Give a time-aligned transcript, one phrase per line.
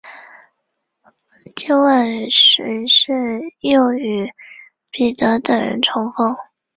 [1.55, 4.31] 金万燮于是又与
[4.91, 6.35] 彼得等人重逢。